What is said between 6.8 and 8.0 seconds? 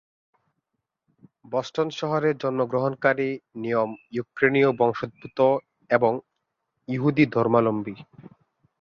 ইহুদী ধর্মাবলম্বী।